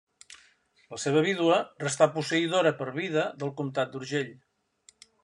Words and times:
La 0.93 0.97
seva 1.01 1.21
vídua 1.27 1.57
restà 1.83 2.07
posseïdora, 2.15 2.71
per 2.79 2.87
vida, 2.97 3.27
del 3.45 3.53
comtat 3.61 3.93
d'Urgell. 3.93 4.33